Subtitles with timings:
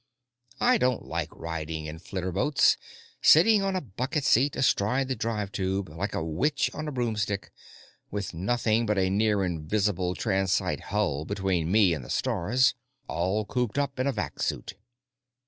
[0.59, 2.75] I don't like riding in flitterboats,
[3.21, 7.51] sitting on a bucket seat, astride the drive tube, like a witch on a broomstick,
[8.09, 12.73] with nothing but a near invisible transite hull between me and the stars,
[13.07, 14.73] all cooped up in a vac suit.